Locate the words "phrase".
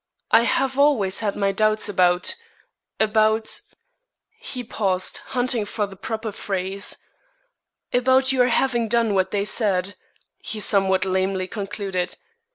6.31-6.97